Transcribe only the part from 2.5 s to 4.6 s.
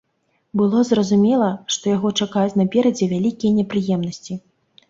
наперадзе вялікія непрыемнасці.